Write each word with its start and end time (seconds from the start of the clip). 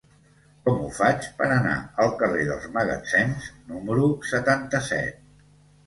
Com 0.69 0.79
ho 0.85 0.87
faig 0.99 1.27
per 1.41 1.49
anar 1.57 1.75
al 2.05 2.11
carrer 2.23 2.47
dels 2.49 2.67
Magatzems 2.79 3.53
número 3.71 4.13
setanta-set? 4.35 5.27